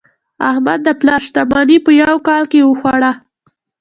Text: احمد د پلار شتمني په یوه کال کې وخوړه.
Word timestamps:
احمد 0.49 0.79
د 0.85 0.89
پلار 0.99 1.21
شتمني 1.27 1.77
په 1.85 1.91
یوه 2.01 2.17
کال 2.27 2.43
کې 2.51 2.59
وخوړه. 2.63 3.11